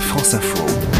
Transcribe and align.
France 0.00 0.34
Info. 0.34 0.95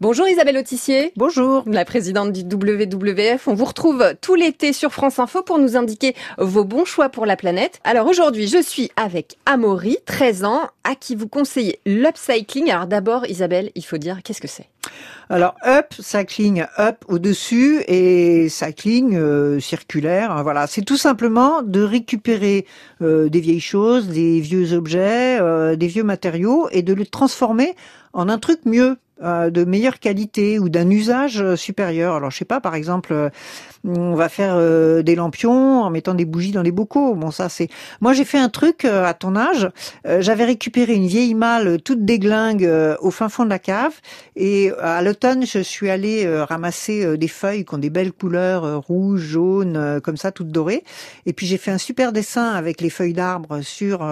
Bonjour 0.00 0.28
Isabelle 0.28 0.58
Autissier. 0.58 1.12
Bonjour. 1.16 1.64
La 1.66 1.84
présidente 1.84 2.32
du 2.32 2.42
WWF. 2.42 3.48
On 3.48 3.54
vous 3.54 3.64
retrouve 3.64 4.14
tout 4.20 4.36
l'été 4.36 4.72
sur 4.72 4.92
France 4.92 5.18
Info 5.18 5.42
pour 5.42 5.58
nous 5.58 5.76
indiquer 5.76 6.14
vos 6.38 6.62
bons 6.62 6.84
choix 6.84 7.08
pour 7.08 7.26
la 7.26 7.34
planète. 7.34 7.80
Alors 7.82 8.06
aujourd'hui, 8.06 8.46
je 8.46 8.62
suis 8.62 8.92
avec 8.94 9.38
Amaury, 9.44 9.98
13 10.06 10.44
ans, 10.44 10.68
à 10.84 10.94
qui 10.94 11.16
vous 11.16 11.26
conseillez 11.26 11.80
l'upcycling. 11.84 12.70
Alors 12.70 12.86
d'abord, 12.86 13.26
Isabelle, 13.26 13.72
il 13.74 13.84
faut 13.84 13.98
dire 13.98 14.20
qu'est-ce 14.22 14.40
que 14.40 14.46
c'est? 14.46 14.68
Alors 15.30 15.56
up, 15.66 15.92
cycling 15.98 16.64
up 16.78 17.04
au-dessus 17.08 17.82
et 17.88 18.48
cycling 18.48 19.16
euh, 19.16 19.58
circulaire. 19.58 20.44
Voilà, 20.44 20.68
c'est 20.68 20.82
tout 20.82 20.96
simplement 20.96 21.62
de 21.62 21.82
récupérer 21.82 22.66
euh, 23.02 23.28
des 23.28 23.40
vieilles 23.40 23.58
choses, 23.58 24.06
des 24.06 24.38
vieux 24.38 24.74
objets, 24.74 25.40
euh, 25.40 25.74
des 25.74 25.88
vieux 25.88 26.04
matériaux 26.04 26.68
et 26.70 26.82
de 26.82 26.94
les 26.94 27.04
transformer 27.04 27.74
en 28.12 28.28
un 28.28 28.38
truc 28.38 28.60
mieux. 28.64 28.96
Euh, 29.20 29.50
de 29.50 29.64
meilleure 29.64 29.98
qualité 29.98 30.60
ou 30.60 30.68
d'un 30.68 30.88
usage 30.90 31.42
euh, 31.42 31.56
supérieur. 31.56 32.14
Alors 32.14 32.30
je 32.30 32.38
sais 32.38 32.44
pas, 32.44 32.60
par 32.60 32.76
exemple, 32.76 33.12
euh, 33.12 33.30
on 33.84 34.14
va 34.14 34.28
faire 34.28 34.56
des 35.02 35.14
lampions 35.14 35.82
en 35.82 35.90
mettant 35.90 36.14
des 36.14 36.24
bougies 36.24 36.52
dans 36.52 36.62
les 36.62 36.70
bocaux. 36.70 37.14
Bon 37.14 37.30
ça 37.30 37.48
c'est. 37.48 37.68
Moi 38.00 38.12
j'ai 38.12 38.24
fait 38.24 38.38
un 38.38 38.48
truc 38.48 38.84
à 38.84 39.14
ton 39.14 39.36
âge. 39.36 39.70
J'avais 40.04 40.44
récupéré 40.44 40.94
une 40.94 41.06
vieille 41.06 41.34
malle 41.34 41.80
toute 41.80 42.04
déglingue 42.04 42.68
au 43.00 43.12
fin 43.12 43.28
fond 43.28 43.44
de 43.44 43.50
la 43.50 43.60
cave 43.60 43.92
et 44.34 44.72
à 44.80 45.00
l'automne 45.00 45.46
je 45.46 45.60
suis 45.60 45.88
allée 45.90 46.28
ramasser 46.42 47.16
des 47.16 47.28
feuilles 47.28 47.64
qui 47.64 47.74
ont 47.74 47.78
des 47.78 47.88
belles 47.88 48.12
couleurs 48.12 48.82
rouge, 48.82 49.20
jaune, 49.20 50.00
comme 50.02 50.16
ça 50.16 50.32
toutes 50.32 50.50
dorées. 50.50 50.82
Et 51.24 51.32
puis 51.32 51.46
j'ai 51.46 51.56
fait 51.56 51.70
un 51.70 51.78
super 51.78 52.12
dessin 52.12 52.50
avec 52.50 52.80
les 52.80 52.90
feuilles 52.90 53.14
d'arbre 53.14 53.60
sur 53.62 54.06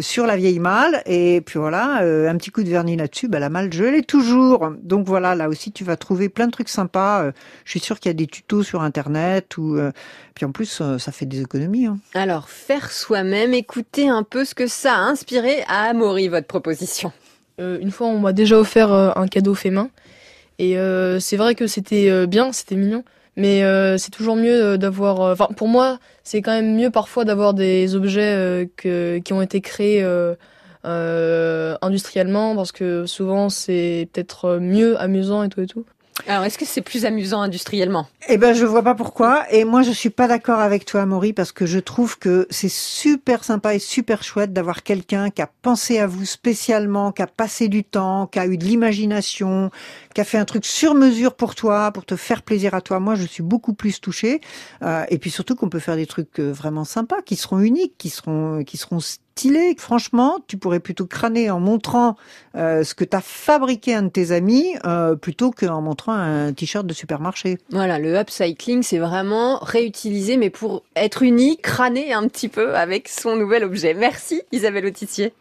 sur 0.00 0.26
la 0.26 0.36
vieille 0.36 0.60
malle 0.60 1.02
et 1.04 1.42
puis 1.42 1.58
voilà 1.58 1.98
un 1.98 2.36
petit 2.36 2.50
coup 2.50 2.62
de 2.62 2.70
vernis 2.70 2.96
là-dessus. 2.96 3.28
Bah, 3.28 3.38
la 3.38 3.50
malle 3.50 3.70
je 3.70 3.84
l'ai 3.84 4.02
tout 4.02 4.17
toujours. 4.18 4.72
Donc 4.82 5.06
voilà, 5.06 5.34
là 5.34 5.48
aussi 5.48 5.70
tu 5.72 5.84
vas 5.84 5.96
trouver 5.96 6.28
plein 6.28 6.46
de 6.46 6.52
trucs 6.52 6.68
sympas. 6.68 7.22
Euh, 7.22 7.32
je 7.64 7.70
suis 7.70 7.80
sûre 7.80 8.00
qu'il 8.00 8.10
y 8.10 8.14
a 8.14 8.14
des 8.14 8.26
tutos 8.26 8.62
sur 8.62 8.82
internet 8.82 9.56
ou 9.56 9.76
euh, 9.76 9.92
puis 10.34 10.44
en 10.44 10.52
plus 10.52 10.80
euh, 10.80 10.98
ça 10.98 11.12
fait 11.12 11.26
des 11.26 11.42
économies. 11.42 11.86
Hein. 11.86 11.98
Alors 12.14 12.48
faire 12.48 12.90
soi-même, 12.90 13.54
écoutez 13.54 14.08
un 14.08 14.22
peu 14.24 14.44
ce 14.44 14.54
que 14.54 14.66
ça 14.66 14.94
a 14.94 15.00
inspiré 15.00 15.62
à 15.68 15.84
Amaury 15.90 16.28
votre 16.28 16.46
proposition. 16.46 17.12
une 17.58 17.90
fois 17.90 18.08
on 18.08 18.18
m'a 18.18 18.32
déjà 18.32 18.58
offert 18.58 18.92
un 18.92 19.26
cadeau 19.28 19.54
fait 19.54 19.70
main 19.70 19.90
et 20.58 20.76
c'est 21.20 21.36
vrai 21.36 21.54
que 21.54 21.66
c'était 21.66 22.26
bien, 22.26 22.52
c'était 22.52 22.76
mignon. 22.76 23.04
Mais 23.36 23.62
c'est 23.98 24.10
toujours 24.10 24.34
mieux 24.34 24.76
d'avoir. 24.78 25.20
Enfin, 25.20 25.46
pour 25.56 25.68
moi, 25.68 26.00
c'est 26.24 26.42
quand 26.42 26.50
même 26.50 26.74
mieux 26.74 26.90
parfois 26.90 27.24
d'avoir 27.24 27.54
des 27.54 27.94
objets 27.94 28.68
que, 28.76 29.18
qui 29.18 29.32
ont 29.32 29.42
été 29.42 29.60
créés 29.60 30.02
euh, 30.02 30.34
industriellement 30.84 32.56
parce 32.56 32.72
que 32.72 33.06
souvent 33.06 33.48
c'est 33.48 34.08
peut-être 34.12 34.58
mieux 34.58 34.98
amusant 35.00 35.42
et 35.42 35.48
tout 35.48 35.60
et 35.60 35.66
tout. 35.66 35.84
Alors, 36.26 36.44
est-ce 36.44 36.58
que 36.58 36.64
c'est 36.64 36.82
plus 36.82 37.04
amusant 37.04 37.40
industriellement? 37.40 38.06
Eh 38.28 38.38
ben, 38.38 38.52
je 38.52 38.64
vois 38.64 38.82
pas 38.82 38.94
pourquoi. 38.94 39.44
Et 39.50 39.64
moi, 39.64 39.82
je 39.82 39.92
suis 39.92 40.10
pas 40.10 40.26
d'accord 40.26 40.58
avec 40.58 40.84
toi, 40.84 41.06
Maury, 41.06 41.32
parce 41.32 41.52
que 41.52 41.64
je 41.64 41.78
trouve 41.78 42.18
que 42.18 42.46
c'est 42.50 42.70
super 42.70 43.44
sympa 43.44 43.74
et 43.74 43.78
super 43.78 44.22
chouette 44.22 44.52
d'avoir 44.52 44.82
quelqu'un 44.82 45.30
qui 45.30 45.42
a 45.42 45.50
pensé 45.62 45.98
à 45.98 46.06
vous 46.06 46.24
spécialement, 46.24 47.12
qui 47.12 47.22
a 47.22 47.26
passé 47.26 47.68
du 47.68 47.84
temps, 47.84 48.26
qui 48.26 48.38
a 48.38 48.46
eu 48.46 48.58
de 48.58 48.64
l'imagination, 48.64 49.70
qui 50.14 50.20
a 50.20 50.24
fait 50.24 50.38
un 50.38 50.44
truc 50.44 50.66
sur 50.66 50.94
mesure 50.94 51.34
pour 51.34 51.54
toi, 51.54 51.92
pour 51.92 52.04
te 52.04 52.16
faire 52.16 52.42
plaisir 52.42 52.74
à 52.74 52.80
toi. 52.80 52.98
Moi, 53.00 53.14
je 53.14 53.24
suis 53.24 53.42
beaucoup 53.42 53.72
plus 53.72 54.00
touchée. 54.00 54.40
Euh, 54.82 55.04
et 55.08 55.18
puis 55.18 55.30
surtout 55.30 55.54
qu'on 55.54 55.68
peut 55.68 55.78
faire 55.78 55.96
des 55.96 56.06
trucs 56.06 56.40
euh, 56.40 56.52
vraiment 56.52 56.84
sympas, 56.84 57.22
qui 57.22 57.36
seront 57.36 57.60
uniques, 57.60 57.94
qui 57.96 58.10
seront, 58.10 58.64
qui 58.64 58.76
seront 58.76 58.98
stylés. 59.38 59.76
Franchement, 59.78 60.38
tu 60.48 60.56
pourrais 60.56 60.80
plutôt 60.80 61.06
crâner 61.06 61.48
en 61.48 61.60
montrant 61.60 62.16
euh, 62.56 62.82
ce 62.82 62.94
que 62.94 63.04
tu 63.04 63.16
as 63.16 63.20
fabriqué 63.20 63.94
un 63.94 64.02
de 64.02 64.08
tes 64.08 64.32
amis, 64.32 64.74
euh, 64.84 65.14
plutôt 65.14 65.52
qu'en 65.52 65.80
montrant 65.80 66.12
un 66.12 66.52
t-shirt 66.52 66.84
de 66.84 66.92
supermarché. 66.92 67.58
Voilà, 67.70 68.00
le 68.00 68.16
upcycling, 68.16 68.82
c'est 68.82 68.98
vraiment 68.98 69.58
réutiliser, 69.58 70.36
mais 70.36 70.50
pour 70.50 70.82
être 70.96 71.22
unique, 71.22 71.62
crâner 71.62 72.12
un 72.12 72.26
petit 72.26 72.48
peu 72.48 72.74
avec 72.74 73.08
son 73.08 73.36
nouvel 73.36 73.62
objet. 73.62 73.94
Merci 73.94 74.42
Isabelle 74.50 74.86
Autissier. 74.86 75.32